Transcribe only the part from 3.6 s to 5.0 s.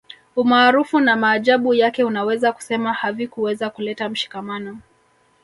kuleta mshikamano